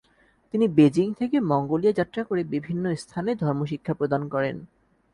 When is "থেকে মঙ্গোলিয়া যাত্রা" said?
1.13-2.21